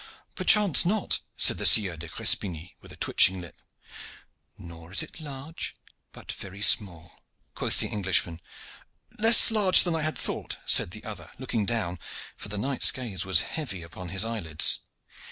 [0.33, 3.61] 'Perchance not,' said the Sieur de Crespigny with a twitching lip.
[4.57, 5.75] 'Nor is it large,
[6.11, 7.21] but very small,'
[7.53, 8.41] quoth the Englishman.
[9.19, 11.99] 'Less large than I had thought,' said the other, looking down,
[12.35, 14.79] for the knight's gaze was heavy upon his eyelids.